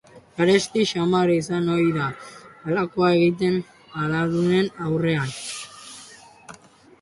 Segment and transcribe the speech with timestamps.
[0.37, 2.07] Garesti xamar izan ohi da
[2.63, 5.37] halakoak egitea adardunen aurrean.